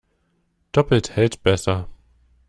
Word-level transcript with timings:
Doppelt 0.71 1.15
hält 1.15 1.43
besser. 1.43 1.87